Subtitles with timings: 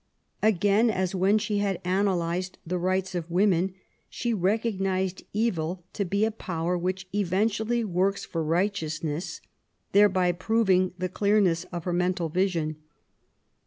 [0.41, 3.75] Again, as when she had analyzed the rights of women,
[4.09, 9.41] she recog nized evil to be a power which eventually works for righteousness,
[9.91, 12.77] thereby proving the clearness of her mental vision.